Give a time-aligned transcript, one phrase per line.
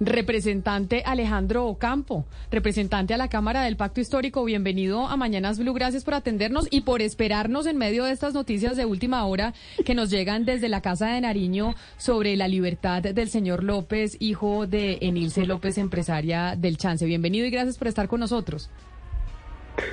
[0.00, 6.02] Representante Alejandro Ocampo, representante a la Cámara del Pacto Histórico, bienvenido a Mañanas Blue, gracias
[6.02, 9.54] por atendernos y por esperarnos en medio de estas noticias de última hora
[9.84, 14.66] que nos llegan desde la Casa de Nariño sobre la libertad del señor López, hijo
[14.66, 17.06] de Enilce López, empresaria del Chance.
[17.06, 18.70] Bienvenido y gracias por estar con nosotros.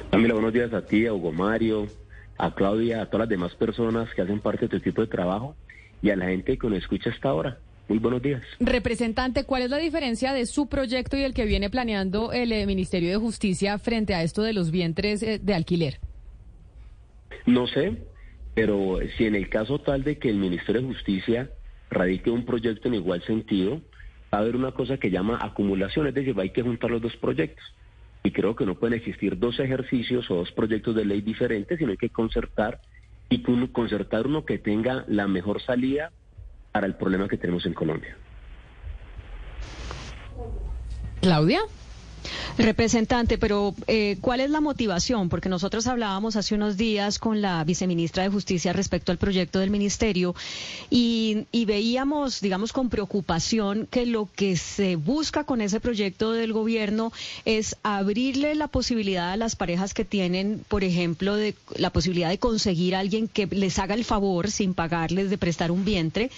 [0.10, 1.88] Camila, buenos días a ti, a Hugo Mario,
[2.40, 5.56] a Claudia, a todas las demás personas que hacen parte de tu equipo de trabajo
[6.02, 7.60] y a la gente que nos escucha hasta ahora.
[7.88, 8.42] Muy buenos días.
[8.60, 12.66] Representante, ¿cuál es la diferencia de su proyecto y el que viene planeando el eh,
[12.66, 16.00] Ministerio de Justicia frente a esto de los vientres eh, de alquiler?
[17.46, 17.98] No sé,
[18.54, 21.50] pero si en el caso tal de que el Ministerio de Justicia
[21.90, 23.82] radique un proyecto en igual sentido,
[24.34, 27.16] va a haber una cosa que llama acumulación, es decir, hay que juntar los dos
[27.18, 27.64] proyectos.
[28.24, 31.92] Y creo que no pueden existir dos ejercicios o dos proyectos de ley diferentes, sino
[31.92, 32.80] hay que concertar
[33.30, 36.12] y concertar uno que tenga la mejor salida
[36.72, 38.16] para el problema que tenemos en Colombia.
[41.22, 41.62] Claudia.
[42.58, 45.30] Representante, pero eh, ¿cuál es la motivación?
[45.30, 49.70] Porque nosotros hablábamos hace unos días con la viceministra de Justicia respecto al proyecto del
[49.70, 50.36] ministerio
[50.90, 56.54] y, y, veíamos, digamos, con preocupación que lo que se busca con ese proyecto del
[56.54, 57.12] gobierno
[57.46, 62.38] es abrirle la posibilidad a las parejas que tienen, por ejemplo, de, la posibilidad de
[62.38, 66.30] conseguir a alguien que les haga el favor sin pagarles de prestar un vientre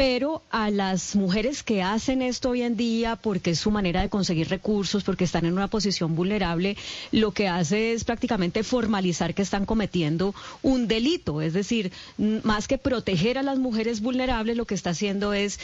[0.00, 4.08] pero a las mujeres que hacen esto hoy en día porque es su manera de
[4.08, 6.78] conseguir recursos, porque están en una posición vulnerable,
[7.12, 11.42] lo que hace es prácticamente formalizar que están cometiendo un delito.
[11.42, 15.60] Es decir, más que proteger a las mujeres vulnerables, lo que está haciendo es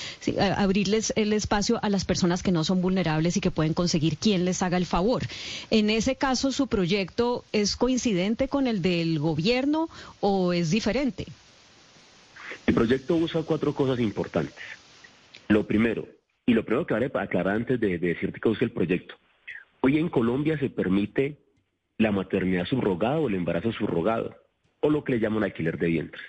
[0.59, 4.45] abrirles el espacio a las personas que no son vulnerables y que pueden conseguir quien
[4.45, 5.27] les haga el favor.
[5.71, 9.89] En ese caso, ¿su proyecto es coincidente con el del gobierno
[10.21, 11.27] o es diferente?
[12.67, 14.55] El proyecto usa cuatro cosas importantes.
[15.49, 16.07] Lo primero,
[16.45, 19.15] y lo primero que para aclarar antes de, decirte que usa el proyecto.
[19.81, 21.37] Hoy en Colombia se permite
[21.99, 24.35] la maternidad subrogada o el embarazo subrogado,
[24.81, 26.23] o lo que le llaman alquiler de vientres.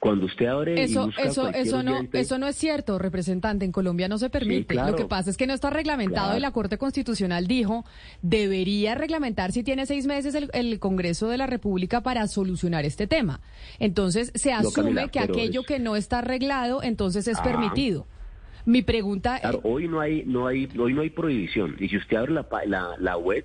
[0.00, 3.66] Cuando usted abre eso, eso, eso no, eso no es cierto, representante.
[3.66, 4.74] En Colombia no se permite.
[4.74, 7.84] Lo que pasa es que no está reglamentado y la Corte Constitucional dijo
[8.22, 13.42] debería reglamentar si tiene seis meses el, Congreso de la República para solucionar este tema.
[13.78, 17.42] Entonces se asume que aquello que no está arreglado entonces es ah.
[17.42, 18.06] permitido.
[18.64, 22.16] Mi pregunta claro, hoy no hay no hay hoy no hay prohibición y si usted
[22.16, 23.44] abre la, la, la web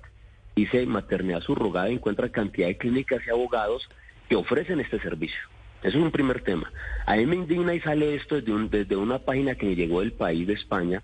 [0.54, 3.86] dice maternidad subrogada encuentra cantidad de clínicas y abogados
[4.28, 5.40] que ofrecen este servicio.
[5.86, 6.72] Eso es un primer tema.
[7.06, 10.10] A mí me indigna y sale esto desde, desde una página que me llegó del
[10.10, 11.00] país de España,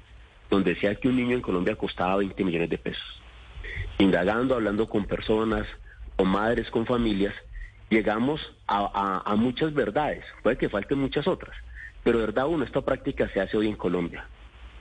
[0.50, 3.22] donde decía que un niño en Colombia costaba 20 millones de pesos.
[3.98, 5.69] Indagando, hablando con personas,
[6.16, 7.32] con madres, con familias,
[7.91, 10.25] llegamos a, muchas verdades.
[10.42, 11.56] Puede que falten muchas otras.
[12.03, 14.26] Pero verdad, uno, esta práctica se hace hoy en Colombia.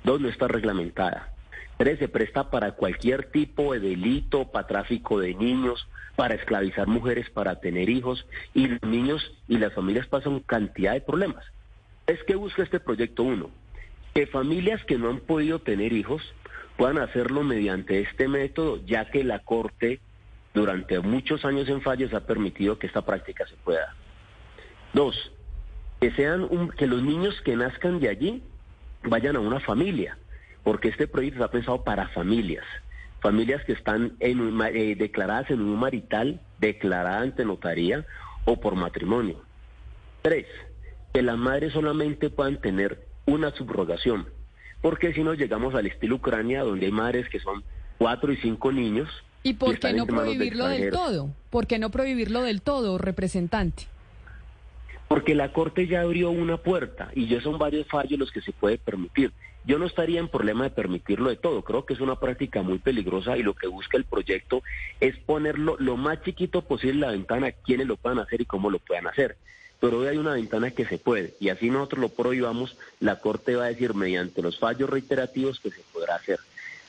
[0.03, 1.31] Dos, no está reglamentada.
[1.77, 5.87] Tres, se presta para cualquier tipo de delito, para tráfico de niños,
[6.21, 11.01] para esclavizar mujeres, para tener hijos, y los niños y las familias pasan cantidad de
[11.01, 11.43] problemas.
[12.05, 13.49] Es que busca este proyecto uno,
[14.13, 16.21] que familias que no han podido tener hijos
[16.77, 19.99] puedan hacerlo mediante este método, ya que la Corte
[20.53, 23.95] durante muchos años en fallos ha permitido que esta práctica se pueda.
[24.93, 25.31] Dos,
[25.99, 28.43] que sean que los niños que nazcan de allí
[29.01, 30.19] vayan a una familia,
[30.63, 32.65] porque este proyecto está pensado para familias
[33.21, 38.05] familias que están en eh, declaradas en un marital, declarada ante notaría
[38.45, 39.41] o por matrimonio.
[40.21, 40.47] Tres,
[41.13, 44.27] que las madres solamente puedan tener una subrogación,
[44.81, 47.63] porque si no llegamos al estilo Ucrania, donde hay madres que son
[47.97, 49.09] cuatro y cinco niños.
[49.43, 51.29] ¿Y por qué no prohibirlo del todo?
[51.49, 53.83] ¿Por qué no prohibirlo del todo, representante?
[55.07, 58.53] Porque la Corte ya abrió una puerta y ya son varios fallos los que se
[58.53, 59.31] puede permitir.
[59.63, 61.61] Yo no estaría en problema de permitirlo de todo.
[61.63, 64.63] Creo que es una práctica muy peligrosa y lo que busca el proyecto
[64.99, 68.71] es ponerlo lo más chiquito posible en la ventana, quiénes lo puedan hacer y cómo
[68.71, 69.37] lo puedan hacer.
[69.79, 73.55] Pero hoy hay una ventana que se puede y así nosotros lo prohibamos, la Corte
[73.55, 76.39] va a decir mediante los fallos reiterativos que se podrá hacer.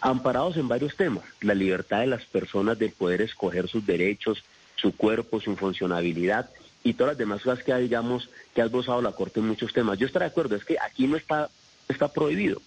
[0.01, 4.45] Amparados en varios temas, la libertad de las personas de poder escoger sus derechos,
[4.77, 6.51] su cuerpo, su funcionabilidad
[6.83, 9.99] y todas las demás cosas que digamos que ha gozado la Corte en muchos temas.
[9.99, 11.49] Yo estoy de acuerdo, es que aquí no está
[11.93, 12.61] está prohibido.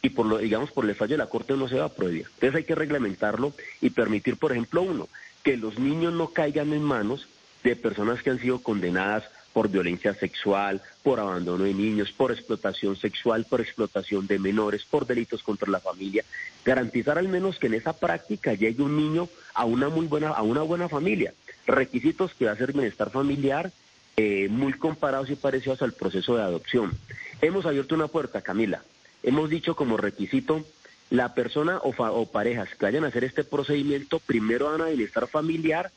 [0.00, 2.26] Y por lo, digamos, por el fallo de la Corte no se va a prohibir.
[2.34, 5.08] Entonces hay que reglamentarlo y permitir, por ejemplo, uno,
[5.42, 7.28] que los niños no caigan en manos
[7.64, 12.94] de personas que han sido condenadas por violencia sexual, por abandono de niños, por explotación
[12.96, 16.24] sexual, por explotación de menores, por delitos contra la familia.
[16.64, 20.42] Garantizar al menos que en esa práctica llegue un niño a una muy buena, a
[20.42, 21.34] una buena familia.
[21.66, 23.72] Requisitos que va a ser bienestar familiar,
[24.16, 26.92] eh, muy comparados y parecidos al proceso de adopción.
[27.40, 28.82] Hemos abierto una puerta, Camila.
[29.22, 30.64] Hemos dicho como requisito
[31.10, 35.90] la persona o, parejas que vayan a hacer este procedimiento primero van a bienestar familiar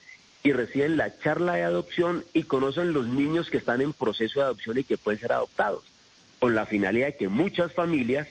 [0.43, 4.45] y reciben la charla de adopción y conocen los niños que están en proceso de
[4.45, 5.83] adopción y que pueden ser adoptados,
[6.39, 8.27] con la finalidad de que muchas familias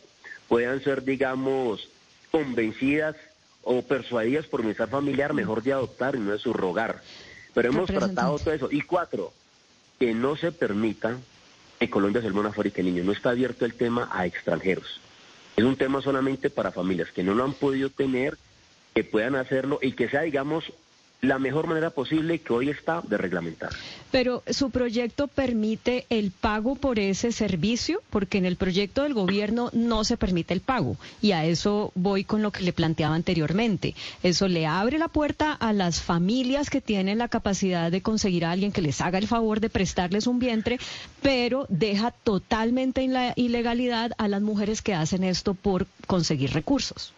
[0.48, 1.88] puedan ser, digamos,
[2.30, 3.14] convencidas
[3.62, 7.02] o persuadidas por bienestar familiar mejor de adoptar y no de subrogar.
[7.54, 8.68] Pero hemos tratado todo eso.
[8.70, 9.32] Y cuatro,
[9.98, 11.18] que no se permita
[11.80, 13.06] en Colombia ser una fábrica de niños.
[13.06, 15.00] No está abierto el tema a extranjeros.
[15.56, 18.36] Es un tema solamente para familias que no lo han podido tener,
[18.94, 20.72] que puedan hacerlo y que sea, digamos,
[21.22, 23.70] la mejor manera posible que hoy está de reglamentar.
[24.10, 29.70] Pero su proyecto permite el pago por ese servicio, porque en el proyecto del gobierno
[29.72, 30.96] no se permite el pago.
[31.20, 33.94] Y a eso voy con lo que le planteaba anteriormente.
[34.22, 38.50] Eso le abre la puerta a las familias que tienen la capacidad de conseguir a
[38.50, 40.78] alguien que les haga el favor de prestarles un vientre,
[41.22, 47.12] pero deja totalmente en la ilegalidad a las mujeres que hacen esto por conseguir recursos.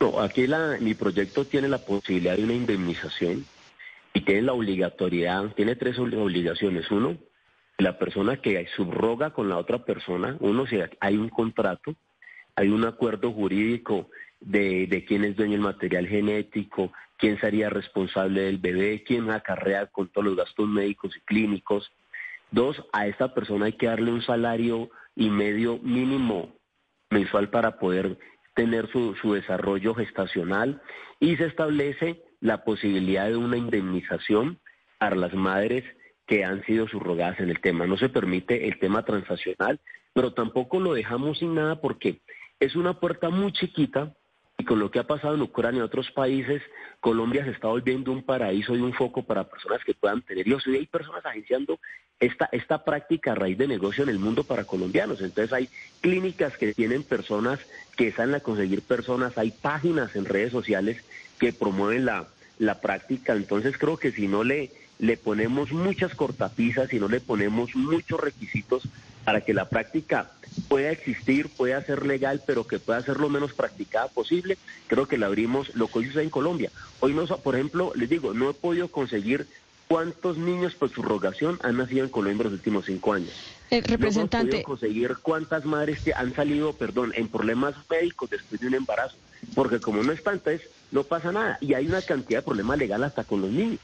[0.00, 3.44] No, aquí la, mi proyecto tiene la posibilidad de una indemnización
[4.14, 6.90] y tiene la obligatoriedad, tiene tres obligaciones.
[6.90, 7.16] Uno,
[7.78, 11.94] la persona que subroga con la otra persona, uno, si hay un contrato,
[12.54, 14.08] hay un acuerdo jurídico
[14.40, 19.86] de, de quién es dueño del material genético, quién sería responsable del bebé, quién acarrea
[19.86, 21.90] con todos los gastos médicos y clínicos.
[22.50, 26.54] Dos, a esta persona hay que darle un salario y medio mínimo
[27.10, 28.18] mensual para poder
[28.58, 30.82] tener su, su desarrollo gestacional
[31.20, 34.58] y se establece la posibilidad de una indemnización
[34.98, 35.84] para las madres
[36.26, 37.86] que han sido subrogadas en el tema.
[37.86, 39.78] No se permite el tema transaccional,
[40.12, 42.20] pero tampoco lo dejamos sin nada porque
[42.58, 44.12] es una puerta muy chiquita
[44.60, 46.60] y con lo que ha pasado en Ucrania y otros países,
[46.98, 50.48] Colombia se está volviendo un paraíso y un foco para personas que puedan tener.
[50.48, 51.78] Y hay personas agenciando
[52.18, 55.20] esta, esta práctica a raíz de negocio en el mundo para colombianos.
[55.20, 55.68] Entonces hay
[56.00, 57.60] clínicas que tienen personas
[57.96, 61.04] que salen a conseguir personas, hay páginas en redes sociales
[61.38, 62.26] que promueven la,
[62.58, 63.34] la práctica.
[63.34, 68.20] Entonces creo que si no le, le ponemos muchas cortapisas, si no le ponemos muchos
[68.20, 68.88] requisitos
[69.24, 70.30] para que la práctica
[70.68, 74.58] pueda existir, pueda ser legal, pero que pueda ser lo menos practicada posible.
[74.86, 76.70] Creo que la abrimos lo que hoy sucede en Colombia.
[77.00, 79.46] Hoy, no, por ejemplo, les digo, no he podido conseguir
[79.88, 83.32] cuántos niños por subrogación han nacido en Colombia en los últimos cinco años.
[83.70, 84.36] El representante.
[84.36, 88.74] No hemos podido conseguir cuántas madres han salido, perdón, en problemas médicos después de un
[88.74, 89.16] embarazo.
[89.54, 91.58] Porque como no está, entonces no pasa nada.
[91.60, 93.80] Y hay una cantidad de problemas legales hasta con los niños.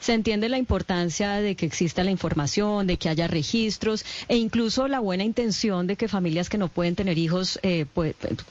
[0.00, 4.88] Se entiende la importancia de que exista la información, de que haya registros e incluso
[4.88, 7.86] la buena intención de que familias que no pueden tener hijos eh,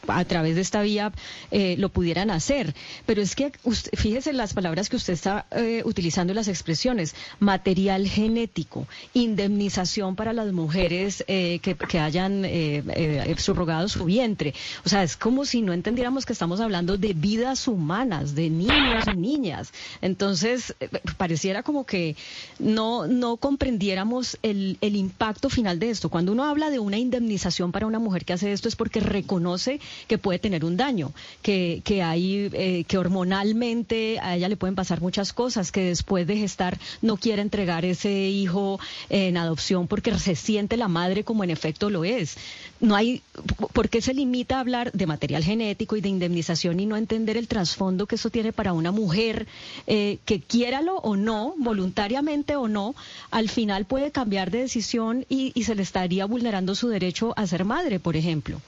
[0.07, 1.11] a través de esta vía
[1.51, 2.75] eh, lo pudieran hacer.
[3.05, 3.51] Pero es que
[3.93, 10.51] fíjese las palabras que usted está eh, utilizando, las expresiones, material genético, indemnización para las
[10.51, 12.43] mujeres que, que, hayan
[13.37, 14.53] subrogado su vientre.
[14.85, 19.05] O sea, es como si no entendiéramos que estamos hablando de vidas humanas, de niños
[19.13, 19.71] y niñas.
[20.01, 20.75] Entonces,
[21.17, 22.15] parece pareciera como que
[22.57, 26.09] no, no comprendiéramos el, el impacto final de esto.
[26.09, 29.79] Cuando uno habla de una indemnización para una mujer que hace esto es porque reconoce
[30.07, 31.11] que puede tener un daño,
[31.43, 36.25] que, que hay, eh, que hormonalmente a ella le pueden pasar muchas cosas, que después
[36.25, 38.79] de gestar no quiere entregar ese hijo
[39.09, 42.35] en adopción porque se siente la madre como en efecto lo es.
[42.79, 43.21] No hay,
[43.73, 47.37] ¿por qué se limita a hablar de material genético y de indemnización y no entender
[47.37, 49.45] el trasfondo que eso tiene para una mujer
[49.85, 51.26] eh, que quiéralo o no?
[51.27, 52.95] No, voluntariamente o no,
[53.31, 57.65] al final puede cambiar de decisión y, se le estaría vulnerando su derecho a ser
[57.65, 58.61] madre, por ejemplo.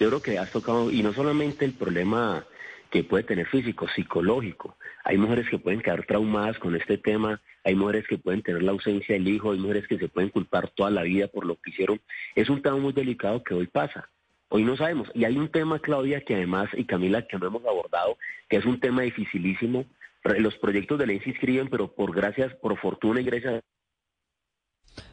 [0.00, 2.44] Yo creo que has tocado, y no solamente el problema
[2.90, 4.76] que puede tener físico, psicológico.
[5.04, 8.72] Hay mujeres que pueden quedar traumadas con este tema, hay mujeres que pueden tener la
[8.72, 11.70] ausencia del hijo, hay mujeres que se pueden culpar toda la vida por lo que
[11.70, 12.00] hicieron.
[12.34, 14.08] Es un tema muy delicado que hoy pasa.
[14.48, 15.08] Hoy no sabemos.
[15.14, 18.66] Y hay un tema, Claudia, que además, y Camila, que no hemos abordado, que es
[18.66, 19.86] un tema dificilísimo,
[20.24, 23.54] los proyectos de ley se inscriben, pero por gracias, por fortuna y gracias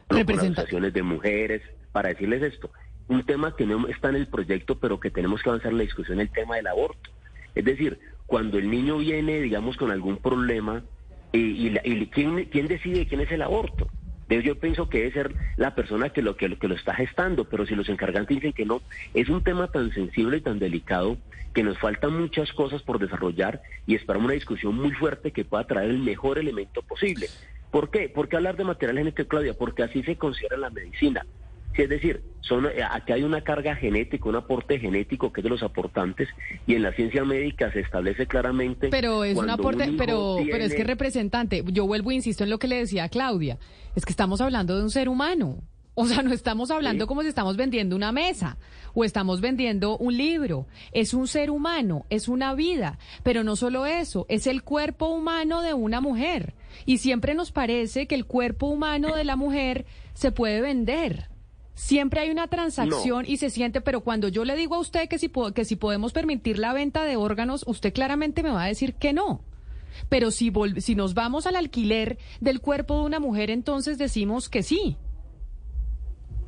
[0.08, 1.62] a organizaciones de mujeres,
[1.92, 2.70] para decirles esto,
[3.08, 5.84] un tema que no está en el proyecto, pero que tenemos que avanzar en la
[5.84, 7.10] discusión, el tema del aborto.
[7.54, 10.84] Es decir, cuando el niño viene, digamos, con algún problema,
[11.32, 13.88] y, y, ¿quién, ¿quién decide quién es el aborto?
[14.38, 17.66] Yo pienso que debe ser la persona que lo, que, que lo está gestando, pero
[17.66, 18.80] si los encargantes dicen que no,
[19.12, 21.18] es un tema tan sensible y tan delicado
[21.52, 25.66] que nos faltan muchas cosas por desarrollar y esperamos una discusión muy fuerte que pueda
[25.66, 27.26] traer el mejor elemento posible.
[27.70, 28.08] ¿Por qué?
[28.08, 29.54] ¿Por qué hablar de material genético, Claudia?
[29.54, 31.24] Porque así se considera la medicina.
[31.74, 35.50] Es decir, son, eh, aquí hay una carga genética, un aporte genético que es de
[35.50, 36.28] los aportantes
[36.66, 38.88] y en la ciencia médica se establece claramente.
[38.88, 42.58] Pero es un aporte, pero, pero es que representante, yo vuelvo e insisto en lo
[42.58, 43.58] que le decía a Claudia,
[43.94, 45.62] es que estamos hablando de un ser humano
[45.94, 48.56] O sea, no estamos hablando como si estamos vendiendo una mesa
[48.94, 50.66] o estamos vendiendo un libro.
[50.92, 52.98] Es un ser humano, es una vida.
[53.22, 56.54] Pero no solo eso, es el cuerpo humano de una mujer.
[56.86, 59.84] Y siempre nos parece que el cuerpo humano de la mujer
[60.14, 61.29] se puede vender.
[61.80, 65.18] Siempre hay una transacción y se siente, pero cuando yo le digo a usted que
[65.18, 68.96] si, que si podemos permitir la venta de órganos, usted claramente me va a decir
[68.96, 69.40] que no.
[70.10, 74.62] Pero si, si nos vamos al alquiler del cuerpo de una mujer, entonces decimos que
[74.62, 74.98] sí.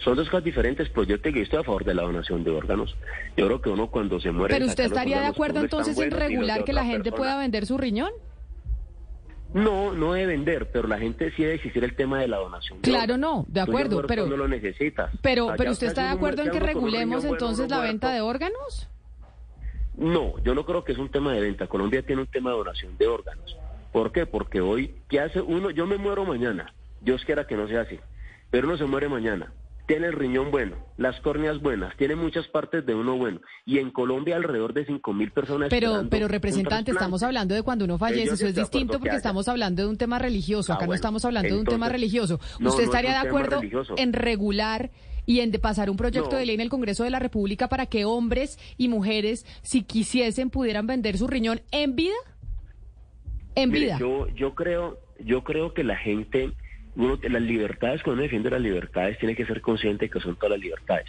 [0.05, 2.95] Son dos cosas diferentes, pero yo, te, estoy a favor de la donación de órganos.
[3.35, 4.53] Yo creo que uno cuando se muere...
[4.53, 8.13] Pero usted estaría de acuerdo entonces en regular que la gente pueda vender su riñón?
[9.55, 12.81] No, no debe vender, pero la gente sí debe existir el tema de la donación.
[12.81, 15.11] Claro, no, de acuerdo, pero no lo necesitas.
[15.21, 18.89] Pero, pero usted está de acuerdo en que regulemos entonces la venta de órganos?
[19.97, 21.67] No, yo no creo que es un tema de venta.
[21.67, 23.57] Colombia tiene un tema de donación de órganos.
[23.93, 24.25] ¿Por qué?
[24.25, 25.71] Porque hoy, ¿qué hace uno?
[25.71, 26.73] Yo me muero mañana.
[27.03, 28.01] Dios quiera que no sea así.
[28.51, 29.53] Pero uno se muere mañana
[29.87, 33.41] tiene el riñón bueno, las córneas buenas, tiene muchas partes de uno bueno.
[33.67, 35.69] Y en Colombia alrededor de 5 mil personas.
[35.71, 38.35] Pero, pero representante, estamos hablando de cuando uno fallece.
[38.35, 40.73] Eso es distinto porque estamos hablando de un tema religioso.
[40.73, 42.41] Acá no estamos hablando de un tema religioso.
[42.61, 43.61] ¿Usted estaría de acuerdo
[43.97, 44.91] en regular
[45.27, 47.87] y en de pasar un proyecto de ley en el Congreso de la República para
[47.87, 52.15] que hombres y mujeres, si quisiesen, pudieran vender su riñón en vida?
[53.55, 53.99] En vida.
[53.99, 56.53] Yo, yo creo, yo creo que la gente
[56.97, 60.37] uno, las libertades, cuando uno defiende las libertades, tiene que ser consciente de que son
[60.37, 61.09] todas las libertades.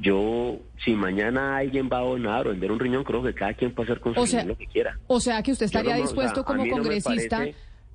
[0.00, 3.72] Yo, si mañana alguien va a donar o vender un riñón, creo que cada quien
[3.72, 4.96] puede hacer con su lo que quiera.
[5.08, 7.46] O sea, que usted estaría dispuesto como congresista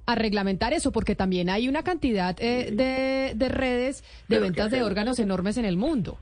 [0.06, 4.84] a reglamentar eso, porque también hay una cantidad eh, de, de, redes de ventas de
[4.84, 6.18] órganos enormes en el mundo.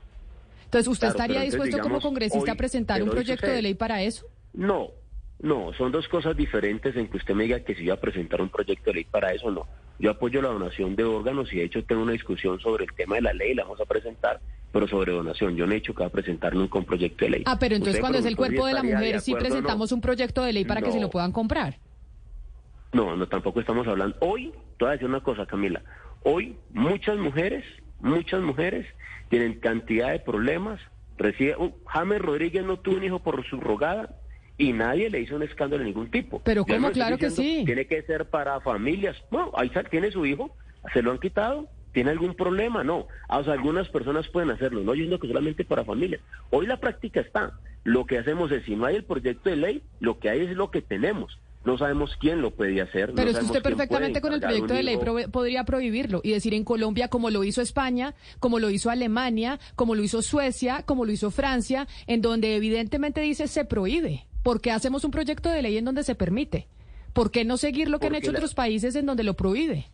[0.66, 4.26] Entonces, ¿usted estaría dispuesto como congresista a presentar un proyecto de ley para eso?
[4.54, 4.90] No,
[5.42, 8.40] no, son dos cosas diferentes en que usted me diga que si iba a presentar
[8.40, 9.66] un proyecto de ley para eso, no.
[9.98, 13.16] Yo apoyo la donación de órganos y de hecho tengo una discusión sobre el tema
[13.16, 15.56] de la ley, la vamos a presentar, pero sobre donación.
[15.56, 17.42] Yo no he hecho que va a presentar nunca un proyecto de ley.
[17.46, 20.52] Ah, pero entonces cuando es el cuerpo de la mujer, sí presentamos un proyecto de
[20.52, 21.76] ley para que se lo puedan comprar.
[22.92, 24.16] No, no, tampoco estamos hablando.
[24.20, 25.82] Hoy, te voy a decir una cosa, Camila.
[26.22, 27.64] Hoy muchas mujeres,
[28.00, 28.86] muchas mujeres
[29.28, 30.80] tienen cantidad de problemas.
[31.18, 34.21] Recibe, uh, James Rodríguez no tuvo un hijo por su rogada
[34.58, 36.40] y nadie le hizo un escándalo de ningún tipo.
[36.44, 36.90] Pero ¿cómo?
[36.90, 37.62] claro que sí.
[37.64, 39.16] Tiene que ser para familias.
[39.30, 40.54] No, ahí tiene su hijo,
[40.92, 41.68] se lo han quitado.
[41.92, 42.82] ¿Tiene algún problema?
[42.82, 43.06] No.
[43.28, 46.22] Ah, o sea, algunas personas pueden hacerlo, no yo que solamente para familias.
[46.50, 47.52] Hoy la práctica está.
[47.84, 50.56] Lo que hacemos es, si no hay el proyecto de ley, lo que hay es
[50.56, 51.38] lo que tenemos.
[51.64, 53.12] No sabemos quién lo puede hacer.
[53.14, 54.98] Pero es que usted perfectamente con el proyecto de ley
[55.30, 59.94] podría prohibirlo y decir en Colombia, como lo hizo España, como lo hizo Alemania, como
[59.94, 64.26] lo hizo Suecia, como lo hizo Francia, en donde evidentemente dice se prohíbe.
[64.42, 66.66] ¿Por qué hacemos un proyecto de ley en donde se permite?
[67.12, 69.86] ¿Por qué no seguir lo que han hecho otros países en donde lo prohíbe?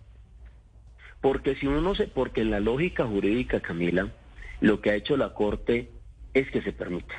[1.20, 4.12] Porque si uno se, porque en la lógica jurídica, Camila,
[4.60, 5.90] lo que ha hecho la Corte
[6.32, 7.14] es que se permite,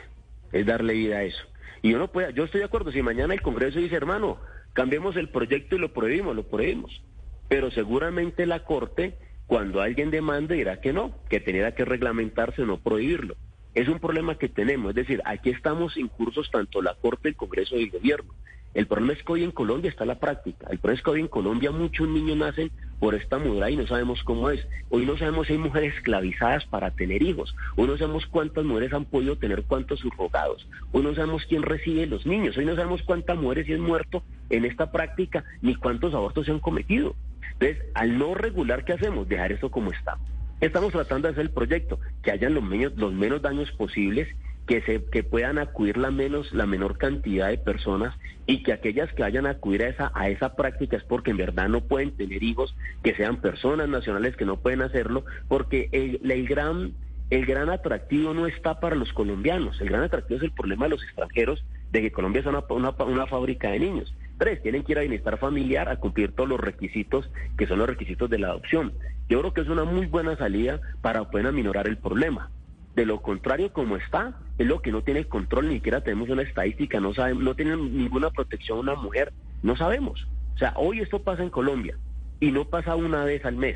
[0.52, 1.44] es darle vida a eso.
[1.82, 4.38] Y yo no puede, yo estoy de acuerdo, si mañana el Congreso dice, hermano,
[4.74, 7.02] cambiemos el proyecto y lo prohibimos, lo prohibimos.
[7.50, 9.18] Pero seguramente la Corte,
[9.48, 13.36] cuando alguien demande, dirá que no, que tendría que reglamentarse, no prohibirlo.
[13.76, 17.78] Es un problema que tenemos, es decir, aquí estamos incursos tanto la Corte, el Congreso
[17.78, 18.34] y el Gobierno.
[18.74, 20.68] El problema es que hoy en Colombia está la práctica.
[20.70, 23.88] El problema es que hoy en Colombia muchos niños nacen por esta muda y no
[23.88, 24.66] sabemos cómo es.
[24.90, 27.56] Hoy no sabemos si hay mujeres esclavizadas para tener hijos.
[27.78, 30.68] Hoy no sabemos cuántas mujeres han podido tener cuántos subrogados.
[30.92, 32.58] Hoy no sabemos quién recibe los niños.
[32.58, 36.60] Hoy no sabemos cuántas mujeres han muerto en esta práctica ni cuántos abortos se han
[36.60, 37.16] cometido.
[37.54, 39.28] Entonces, al no regular, ¿qué hacemos?
[39.28, 40.18] Dejar esto como está.
[40.62, 44.28] Estamos tratando de hacer el proyecto, que hayan los menos, los menos daños posibles,
[44.68, 49.12] que se que puedan acudir la menos la menor cantidad de personas y que aquellas
[49.14, 52.12] que vayan a acudir a esa a esa práctica es porque en verdad no pueden
[52.12, 56.94] tener hijos, que sean personas nacionales que no pueden hacerlo, porque el, el gran
[57.32, 60.92] el gran atractivo no está para los colombianos, el gran atractivo es el problema de
[60.92, 64.14] los extranjeros de que Colombia es una, una, una fábrica de niños.
[64.40, 67.90] Tres, tienen que ir a bienestar familiar a cumplir todos los requisitos que son los
[67.90, 68.94] requisitos de la adopción.
[69.28, 72.50] Yo creo que es una muy buena salida para poder aminorar el problema.
[72.96, 76.44] De lo contrario, como está, es lo que no tiene control, ni siquiera tenemos una
[76.44, 80.26] estadística, no sabemos, no tiene ninguna protección una mujer, no sabemos.
[80.56, 81.98] O sea, hoy esto pasa en Colombia
[82.40, 83.76] y no pasa una vez al mes,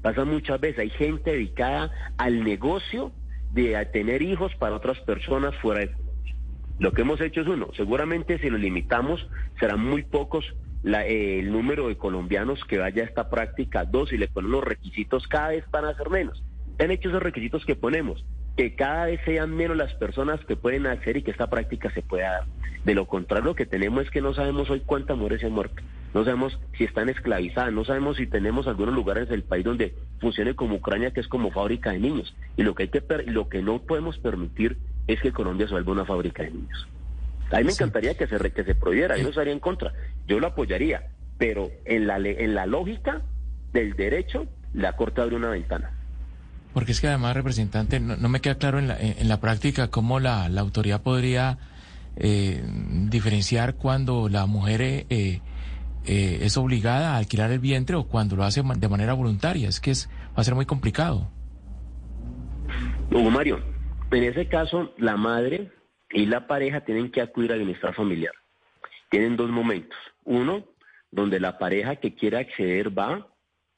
[0.00, 0.78] pasa muchas veces.
[0.78, 3.10] Hay gente dedicada al negocio
[3.52, 6.03] de tener hijos para otras personas fuera de
[6.78, 9.26] lo que hemos hecho es uno, seguramente si lo limitamos
[9.60, 10.44] serán muy pocos
[10.84, 13.84] eh, el número de colombianos que vaya a esta práctica.
[13.84, 16.42] Dos, si le ponen los requisitos cada vez van a ser menos.
[16.78, 18.24] Han hecho esos requisitos que ponemos,
[18.56, 22.02] que cada vez sean menos las personas que pueden hacer y que esta práctica se
[22.02, 22.44] pueda dar.
[22.84, 25.54] De lo contrario, lo que tenemos es que no sabemos hoy cuántas mujeres se han
[26.14, 30.54] no sabemos si están esclavizadas, no sabemos si tenemos algunos lugares del país donde funcione
[30.54, 32.36] como Ucrania, que es como fábrica de niños.
[32.56, 35.92] Y lo que, hay que lo que no podemos permitir es que Colombia se vuelva
[35.92, 36.88] una fábrica de niños.
[37.50, 39.92] A mí me encantaría que se, que se prohibiera, yo no estaría en contra,
[40.26, 41.08] yo lo apoyaría,
[41.38, 43.22] pero en la, en la lógica
[43.72, 45.92] del derecho, la Corte abre una ventana.
[46.72, 50.18] Porque es que además, representante, no, me queda claro en la, en la práctica cómo
[50.18, 51.58] la, la autoridad podría
[52.16, 52.62] eh,
[53.10, 55.40] diferenciar cuando la mujer eh, eh,
[56.42, 59.68] es obligada a alquilar el vientre o cuando lo hace de manera voluntaria.
[59.68, 61.30] Es que es, va a ser muy complicado.
[63.10, 63.60] Hugo Mario,
[64.14, 65.70] en ese caso, la madre
[66.10, 68.34] y la pareja tienen que acudir al bienestar familiar.
[69.10, 69.98] Tienen dos momentos.
[70.24, 70.64] Uno,
[71.10, 73.28] donde la pareja que quiere acceder va,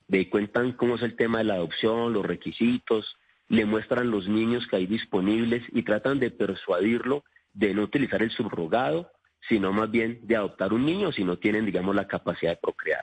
[0.09, 3.16] le cuentan cómo es el tema de la adopción, los requisitos,
[3.49, 8.31] le muestran los niños que hay disponibles y tratan de persuadirlo de no utilizar el
[8.31, 9.11] subrogado,
[9.49, 13.02] sino más bien de adoptar un niño si no tienen, digamos, la capacidad de procrear.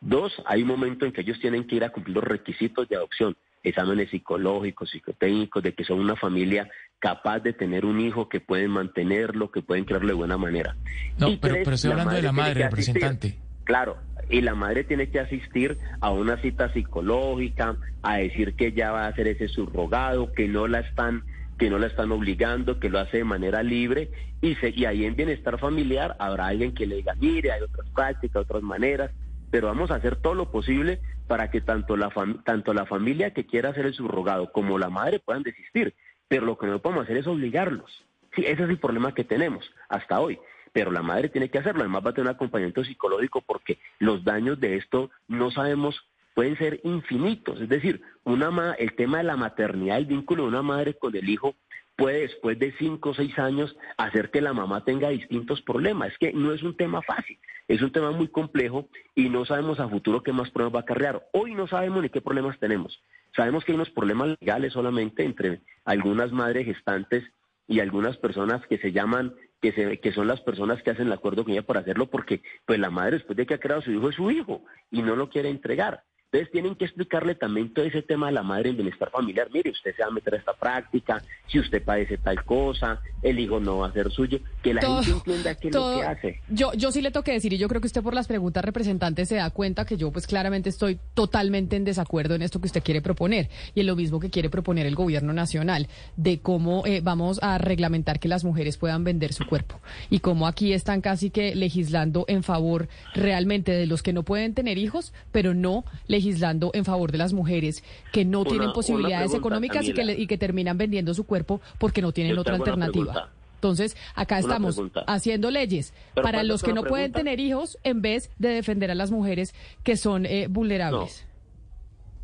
[0.00, 2.96] Dos, hay un momento en que ellos tienen que ir a cumplir los requisitos de
[2.96, 8.40] adopción, exámenes psicológicos, psicotécnicos, de que son una familia capaz de tener un hijo, que
[8.40, 10.76] pueden mantenerlo, que pueden crearlo de buena manera.
[11.18, 13.38] No, pero, pero estoy hablando de la madre, representante.
[13.64, 13.96] Claro,
[14.28, 19.04] y la madre tiene que asistir a una cita psicológica, a decir que ya va
[19.04, 21.24] a hacer ese subrogado, que no la están
[21.58, 25.04] que no la están obligando, que lo hace de manera libre y, se, y ahí
[25.04, 29.12] en bienestar familiar habrá alguien que le diga, mire, hay otras prácticas, otras maneras,
[29.52, 32.10] pero vamos a hacer todo lo posible para que tanto la,
[32.42, 35.94] tanto la familia que quiera hacer el subrogado como la madre puedan desistir,
[36.26, 38.04] pero lo que no podemos hacer es obligarlos.
[38.34, 40.40] Sí, ese es el problema que tenemos hasta hoy
[40.72, 41.82] pero la madre tiene que hacerlo.
[41.82, 46.02] Además va a tener un acompañamiento psicológico porque los daños de esto no sabemos,
[46.34, 47.60] pueden ser infinitos.
[47.60, 51.28] Es decir, una el tema de la maternidad, el vínculo de una madre con el
[51.28, 51.54] hijo
[51.96, 56.12] puede después de cinco o seis años hacer que la mamá tenga distintos problemas.
[56.12, 59.80] Es que no es un tema fácil, es un tema muy complejo y no sabemos
[59.80, 61.28] a futuro qué más problemas va a acarrear.
[61.32, 63.00] Hoy no sabemos ni qué problemas tenemos.
[63.36, 67.24] Sabemos que hay unos problemas legales solamente entre algunas madres gestantes
[67.66, 71.12] y algunas personas que se llaman que, se, que son las personas que hacen el
[71.12, 73.92] acuerdo con ella para hacerlo porque pues la madre después de que ha creado su
[73.92, 76.02] hijo es su hijo y no lo quiere entregar.
[76.32, 79.48] Entonces tienen que explicarle también todo ese tema de la madre en bienestar familiar.
[79.52, 83.38] Mire, usted se va a meter a esta práctica, si usted padece tal cosa, el
[83.38, 86.40] hijo no va a ser suyo, que la gente entienda qué es lo que hace.
[86.48, 88.64] Yo, yo sí le tengo que decir, y yo creo que usted por las preguntas
[88.64, 92.66] representantes se da cuenta que yo pues claramente estoy totalmente en desacuerdo en esto que
[92.66, 96.86] usted quiere proponer y en lo mismo que quiere proponer el gobierno nacional, de cómo
[96.86, 101.02] eh, vamos a reglamentar que las mujeres puedan vender su cuerpo y cómo aquí están
[101.02, 105.84] casi que legislando en favor realmente de los que no pueden tener hijos, pero no
[106.06, 107.82] legislando legislando en favor de las mujeres
[108.12, 112.12] que no tienen posibilidades económicas y que, y que terminan vendiendo su cuerpo porque no
[112.12, 113.30] tienen otra alternativa.
[113.56, 118.48] Entonces, acá estamos haciendo leyes para los que no pueden tener hijos en vez de
[118.50, 121.26] defender a las mujeres que son eh, vulnerables.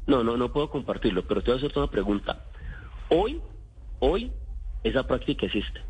[0.07, 0.25] No.
[0.25, 2.45] no, no, puedo compartirlo, pero te voy a hacer una pregunta.
[3.11, 3.41] Hoy,
[4.01, 4.33] hoy,
[4.83, 5.81] esa práctica existe.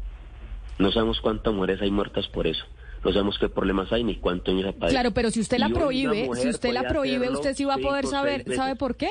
[0.79, 2.65] No sabemos cuántas mujeres hay muertas por eso
[3.05, 4.95] no sabemos qué problemas hay ni cuánto años aparece.
[4.95, 8.07] Claro, pero si usted la prohíbe, si usted la prohíbe, usted sí va a poder
[8.07, 9.09] saber, ¿sabe por qué?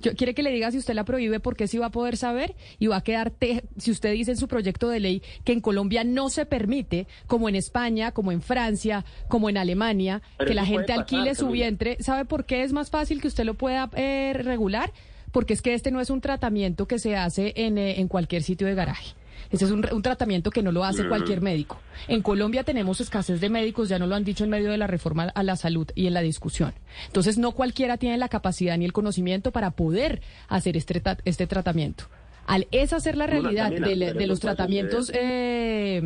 [0.00, 2.54] Yo, quiere que le diga si usted la prohíbe porque sí va a poder saber
[2.78, 3.32] y va a quedar,
[3.78, 7.48] si usted dice en su proyecto de ley que en Colombia no se permite, como
[7.48, 12.24] en España, como en Francia, como en Alemania, que la gente alquile su vientre, ¿sabe
[12.24, 14.92] por qué es más fácil que usted lo pueda eh, regular?
[15.32, 18.42] Porque es que este no es un tratamiento que se hace en, eh, en cualquier
[18.42, 19.14] sitio de garaje.
[19.50, 21.80] Ese es un, tratamiento que no lo hace cualquier médico.
[22.08, 24.86] En Colombia tenemos escasez de médicos, ya no lo han dicho en medio de la
[24.86, 26.74] reforma a la salud y en la discusión.
[27.06, 32.04] Entonces, no cualquiera tiene la capacidad ni el conocimiento para poder hacer este, este tratamiento.
[32.46, 36.02] Al esa ser la realidad de, los tratamientos, eh,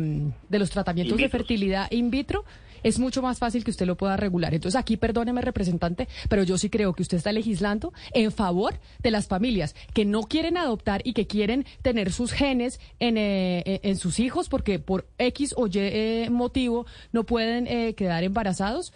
[0.47, 2.45] de los tratamientos de fertilidad in vitro,
[2.83, 4.53] es mucho más fácil que usted lo pueda regular.
[4.53, 9.11] Entonces aquí, perdóneme representante, pero yo sí creo que usted está legislando en favor de
[9.11, 13.79] las familias que no quieren adoptar y que quieren tener sus genes en, eh, eh,
[13.83, 17.65] en sus hijos porque por X o Y eh, motivo no pueden
[17.95, 18.93] quedar embarazados.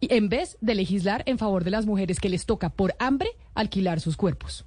[0.00, 3.30] Y en vez de legislar en favor de las mujeres que les toca por hambre
[3.54, 4.64] alquilar sus cuerpos.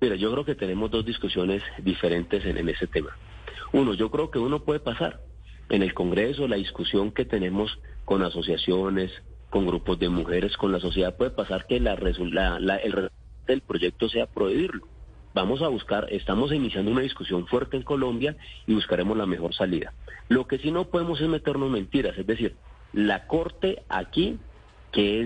[0.00, 3.16] Mira, yo creo que tenemos dos discusiones diferentes en, en ese tema.
[3.72, 5.20] Uno, yo creo que uno puede pasar
[5.68, 9.10] en el Congreso, la discusión que tenemos con asociaciones,
[9.50, 13.10] con grupos de mujeres, con la sociedad, puede pasar que la, el resultado
[13.46, 14.86] del proyecto sea prohibirlo.
[15.34, 19.92] Vamos a buscar, estamos iniciando una discusión fuerte en Colombia y buscaremos la mejor salida.
[20.28, 22.56] Lo que sí no podemos es meternos mentiras, es decir,
[22.92, 24.38] la Corte aquí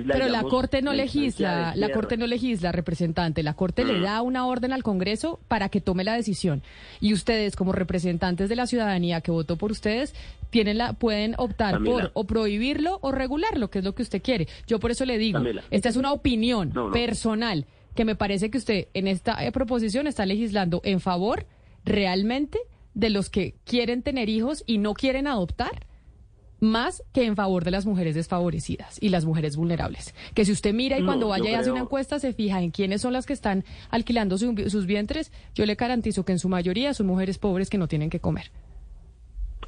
[0.07, 3.43] pero la Corte no legisla, la Corte no legisla, representante.
[3.43, 4.03] La Corte le mm.
[4.03, 6.63] da una orden al Congreso para que tome la decisión.
[7.01, 10.15] Y ustedes, como representantes de la ciudadanía que votó por ustedes,
[10.51, 14.49] tienen la, pueden optar por o prohibirlo o regularlo, que es lo que usted quiere.
[14.67, 18.89] Yo por eso le digo, esta es una opinión personal que me parece que usted
[18.95, 21.47] en esta eh, proposición está legislando en favor
[21.85, 22.59] realmente
[22.95, 25.87] de los que quieren tener hijos y no quieren adoptar
[26.61, 30.15] más que en favor de las mujeres desfavorecidas y las mujeres vulnerables.
[30.35, 33.01] Que si usted mira y cuando vaya y hace una encuesta se fija en quiénes
[33.01, 37.07] son las que están alquilando sus vientres, yo le garantizo que en su mayoría son
[37.07, 38.51] mujeres pobres que no tienen que comer.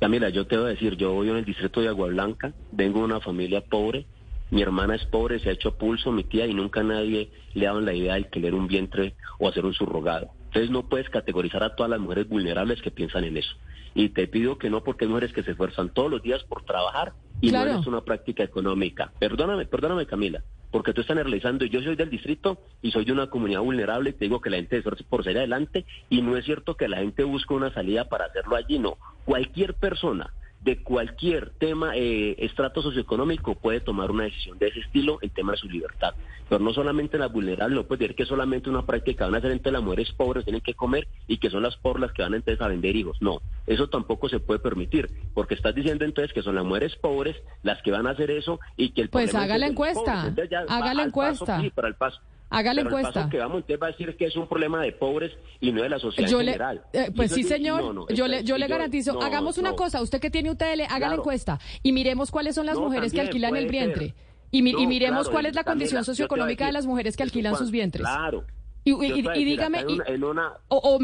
[0.00, 2.98] Camila, yo te voy a decir, yo voy en el distrito de Agua Blanca, vengo
[3.00, 4.06] de una familia pobre,
[4.50, 7.70] mi hermana es pobre, se ha hecho pulso, mi tía, y nunca nadie le ha
[7.70, 10.30] dado la idea de alquilar un vientre o hacer un subrogado.
[10.52, 13.56] Entonces no puedes categorizar a todas las mujeres vulnerables que piensan en eso.
[13.94, 16.62] Y te pido que no, porque hay mujeres que se esfuerzan todos los días por
[16.64, 19.12] trabajar y no es una práctica económica.
[19.18, 23.28] Perdóname, perdóname Camila, porque tú estás realizando, yo soy del distrito y soy de una
[23.28, 26.36] comunidad vulnerable y te digo que la gente se esfuerza por salir adelante y no
[26.36, 28.98] es cierto que la gente busque una salida para hacerlo allí, no.
[29.24, 35.18] Cualquier persona de cualquier tema, eh, estrato socioeconómico, puede tomar una decisión de ese estilo
[35.20, 36.14] en tema de su libertad.
[36.48, 39.50] Pero no solamente las vulnerables, no puede decir que solamente una práctica van a hacer
[39.50, 42.34] entre las mujeres pobres, tienen que comer y que son las por las que van
[42.34, 43.16] entonces a vender hijos.
[43.20, 47.36] No, eso tampoco se puede permitir, porque estás diciendo entonces que son las mujeres pobres
[47.62, 50.32] las que van a hacer eso y que el Pues haga la encuesta,
[50.68, 51.60] haga la encuesta.
[51.60, 52.20] sí, para el paso.
[52.52, 53.28] Haga la encuesta.
[53.30, 55.88] que vamos, usted va a decir que es un problema de pobres y no de
[55.88, 56.82] la sociedad en general.
[56.92, 58.12] Eh, pues sí, señor.
[58.14, 59.20] yo le, yo le garantizo.
[59.22, 60.02] hagamos una cosa.
[60.02, 63.56] Usted que tiene UTL, haga la encuesta y miremos cuáles son las mujeres que alquilan
[63.56, 64.14] el vientre.
[64.54, 68.02] Y, miremos cuál es la condición socioeconómica de las mujeres que alquilan sus vientres.
[68.02, 68.44] Claro,
[68.84, 69.84] y, dígame.
[70.06, 70.54] En una,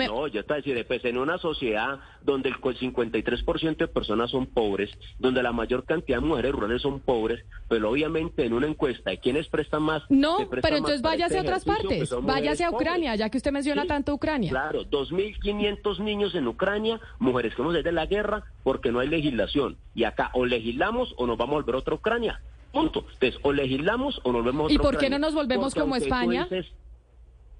[0.06, 4.90] No, yo te decir, pues en una sociedad donde el 53% de personas son pobres,
[5.18, 9.18] donde la mayor cantidad de mujeres rurales son pobres, pero obviamente en una encuesta de
[9.18, 10.02] quiénes prestan más.
[10.08, 12.14] No, pero entonces váyase a otras partes.
[12.22, 14.50] Váyase a Ucrania, ya que usted menciona tanto Ucrania.
[14.50, 19.76] Claro, 2.500 niños en Ucrania, mujeres que no de la guerra, porque no hay legislación.
[19.94, 22.40] Y acá o legislamos o nos vamos a volver a otra Ucrania.
[22.72, 23.04] Punto.
[23.12, 25.96] Entonces, o legislamos o nos volvemos a otra ¿Y por qué no nos volvemos como
[25.96, 26.48] España?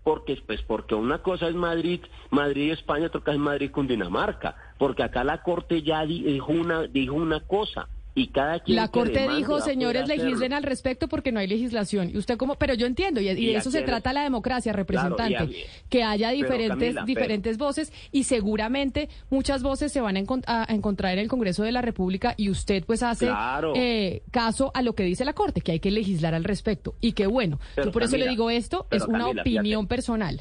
[0.09, 4.57] Porque pues porque una cosa es Madrid, Madrid España, otra cosa es Madrid con Dinamarca,
[4.79, 9.28] porque acá la corte ya dijo una dijo una cosa y cada quien La Corte
[9.37, 12.11] dijo, señores, legislen al respecto porque no hay legislación.
[12.11, 16.02] Y usted como, pero yo entiendo, y, de eso se trata la democracia, representante, que
[16.02, 21.62] haya diferentes, diferentes voces y seguramente muchas voces se van a, encontrar en el Congreso
[21.62, 23.31] de la República y usted pues hace
[23.76, 26.94] eh, caso a lo que dice la Corte, que hay que legislar al respecto.
[27.00, 30.40] Y que bueno, yo por eso le digo esto, es una opinión personal.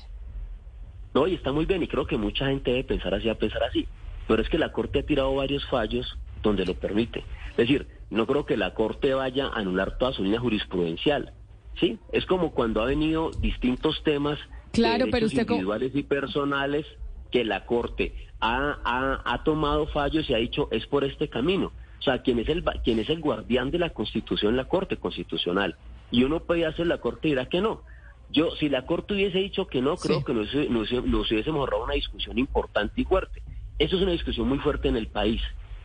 [1.14, 3.64] No, y está muy bien, y creo que mucha gente debe pensar así, a pensar
[3.64, 3.88] así.
[4.28, 7.24] Pero es que la Corte ha tirado varios fallos donde lo permite.
[7.52, 11.34] Es decir, no creo que la Corte vaya a anular toda su línea jurisprudencial.
[11.80, 12.00] ¿sí?
[12.12, 14.40] Es como cuando ha venido distintos temas
[14.72, 16.86] claro, pero usted individuales y personales
[17.32, 18.78] que la Corte ha,
[19.26, 21.72] ha, tomado fallos y ha dicho es por este camino.
[22.00, 25.76] O sea, quien es el quien es el guardián de la Constitución, la Corte Constitucional.
[26.12, 27.82] Y uno puede hacer la Corte y dirá que no.
[28.30, 31.86] Yo, si la Corte hubiese dicho que no, creo que nos, nos, nos hubiésemos ahorrado
[31.86, 33.42] una discusión importante y fuerte.
[33.80, 35.42] Eso es una discusión muy fuerte en el país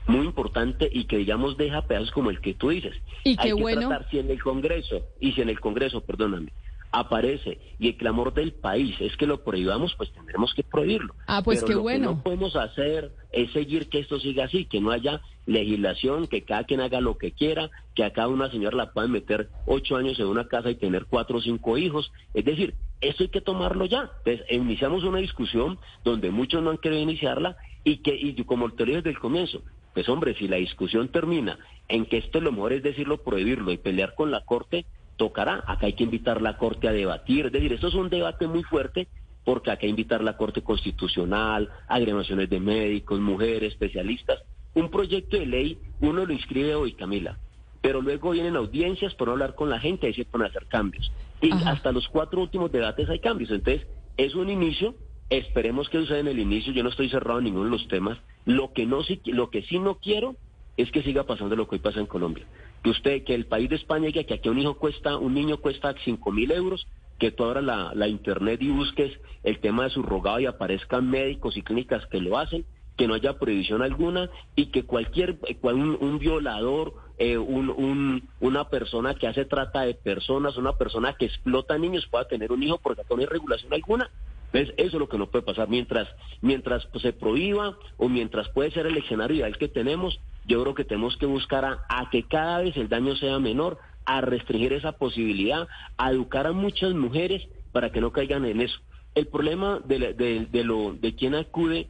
[0.06, 2.94] muy importante y que digamos deja pedazos como el que tú dices.
[3.24, 3.88] Y qué Hay que bueno.
[3.88, 6.52] Tratar, si en el Congreso, y si en el Congreso, perdóname,
[6.92, 11.14] aparece y el clamor del país es que lo prohibamos, pues tendremos que prohibirlo.
[11.26, 12.04] Ah, pues qué bueno.
[12.04, 16.26] Lo que no podemos hacer es seguir que esto siga así, que no haya legislación,
[16.26, 19.48] que cada quien haga lo que quiera, que a cada una señora la puedan meter
[19.66, 22.12] ocho años en una casa y tener cuatro o cinco hijos.
[22.34, 24.10] Es decir, eso hay que tomarlo ya.
[24.24, 28.84] Entonces, iniciamos una discusión donde muchos no han querido iniciarla y que, y como te
[28.84, 29.62] dije desde el comienzo,
[29.94, 33.78] pues hombre, si la discusión termina en que esto lo mejor es decirlo, prohibirlo y
[33.78, 35.62] pelear con la Corte, tocará.
[35.66, 37.46] Acá hay que invitar a la Corte a debatir.
[37.46, 39.08] Es decir, esto es un debate muy fuerte
[39.44, 44.42] porque acá hay que invitar a la Corte Constitucional, agremaciones de médicos, mujeres, especialistas.
[44.74, 47.38] Un proyecto de ley, uno lo inscribe hoy, Camila,
[47.80, 51.12] pero luego vienen audiencias por hablar con la gente y se pueden hacer cambios.
[51.40, 53.50] Y hasta los cuatro últimos debates hay cambios.
[53.50, 54.94] Entonces, es un inicio,
[55.28, 58.18] esperemos que suceda en el inicio, yo no estoy cerrado en ninguno de los temas,
[58.44, 60.36] lo que, no, lo que sí no quiero
[60.76, 62.46] es que siga pasando lo que hoy pasa en Colombia.
[62.82, 65.58] Que usted, que el país de España diga que aquí un hijo cuesta, un niño
[65.58, 66.86] cuesta cinco mil euros,
[67.18, 67.62] que tú abras
[67.94, 69.12] la, internet y busques
[69.44, 72.64] el tema de su rogado y aparezcan médicos y clínicas que lo hacen,
[72.96, 79.28] que no haya prohibición alguna y que cualquier, un, violador, eh, un, una persona que
[79.28, 83.18] hace trata de personas, una persona que explota niños pueda tener un hijo porque no
[83.18, 84.10] hay regulación alguna.
[84.52, 85.68] Eso es lo que no puede pasar.
[85.68, 86.08] Mientras,
[86.40, 90.74] mientras pues, se prohíba o mientras puede ser el escenario ideal que tenemos, yo creo
[90.74, 94.92] que tenemos que buscar a, que cada vez el daño sea menor a restringir esa
[94.92, 98.78] posibilidad, a educar a muchas mujeres para que no caigan en eso.
[99.14, 100.14] El problema de,
[100.50, 101.88] de, lo, de quien acude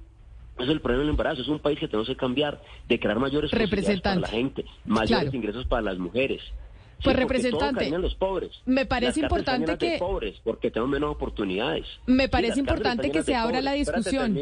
[0.58, 1.42] es el problema del embarazo.
[1.42, 5.32] Es un país que tenemos que cambiar, de crear mayores posibilidades para la gente, mayores
[5.32, 6.42] ingresos para las mujeres.
[7.02, 8.50] Pues representante, los pobres.
[8.66, 11.86] me parece importante que pobres porque tenemos menos oportunidades.
[12.06, 14.38] Me parece importante que se abra la discusión.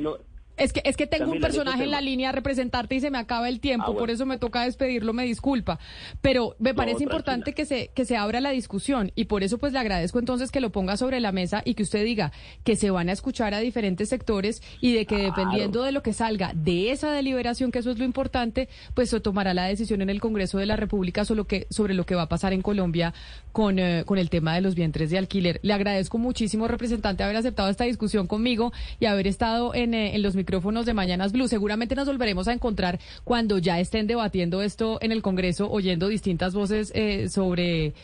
[0.60, 3.16] Es que, es que tengo un personaje en la línea a representarte y se me
[3.16, 5.78] acaba el tiempo, ah, por eso me toca despedirlo, me disculpa.
[6.20, 9.72] Pero me parece importante que se, que se abra la discusión y por eso pues
[9.72, 12.30] le agradezco entonces que lo ponga sobre la mesa y que usted diga
[12.62, 16.12] que se van a escuchar a diferentes sectores y de que dependiendo de lo que
[16.12, 20.10] salga de esa deliberación, que eso es lo importante, pues se tomará la decisión en
[20.10, 22.60] el Congreso de la República sobre lo que, sobre lo que va a pasar en
[22.60, 23.14] Colombia
[23.52, 25.58] con, eh, con el tema de los vientres de alquiler.
[25.62, 30.22] Le agradezco muchísimo, representante, haber aceptado esta discusión conmigo y haber estado en, eh, en
[30.22, 31.46] los micrófonos micrófonos de Mañanas Blue.
[31.46, 36.54] Seguramente nos volveremos a encontrar cuando ya estén debatiendo esto en el Congreso, oyendo distintas
[36.54, 37.94] voces eh, sobre,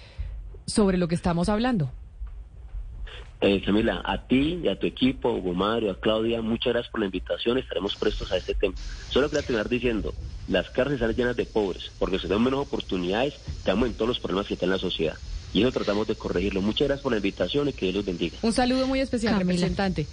[0.65, 1.91] sobre lo que estamos hablando.
[3.41, 7.01] Eh, Camila, a ti y a tu equipo, Hugo Mario, a Claudia, muchas gracias por
[7.01, 7.59] la invitación.
[7.59, 8.77] Estaremos prestos a este tema.
[9.11, 10.15] Solo quería terminar diciendo,
[10.47, 14.21] las cárceles están llenas de pobres, porque se dan menos oportunidades, estamos en todos los
[14.21, 15.17] problemas que está en la sociedad.
[15.53, 16.61] Y eso tratamos de corregirlo.
[16.63, 18.37] Muchas gracias por la invitación y que Dios los bendiga.
[18.43, 20.07] Un saludo muy especial, representante.